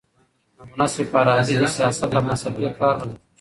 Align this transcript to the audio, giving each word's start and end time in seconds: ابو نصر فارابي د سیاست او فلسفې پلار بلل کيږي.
ابو 0.61 0.73
نصر 0.79 0.99
فارابي 1.11 1.55
د 1.57 1.63
سیاست 1.75 2.01
او 2.17 2.23
فلسفې 2.25 2.75
پلار 2.75 2.95
بلل 2.99 3.11
کيږي. 3.15 3.25